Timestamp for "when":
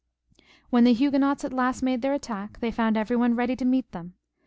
0.71-0.83